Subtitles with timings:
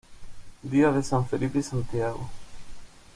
[0.63, 2.27] Día de San Felipe y Santiago.